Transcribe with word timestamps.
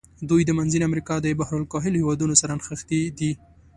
دوی 0.29 0.41
د 0.45 0.51
منځني 0.57 0.83
امریکا 0.89 1.15
د 1.21 1.25
بحر 1.39 1.53
الکاهل 1.59 1.93
هېوادونو 2.01 2.33
سره 2.41 2.57
نښتي 2.59 3.01
دي. 3.17 3.31